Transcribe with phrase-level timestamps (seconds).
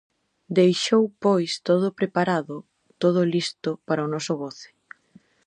[0.57, 2.55] Deixou pois todo preparado,
[3.01, 4.69] todo listo para o noso goce.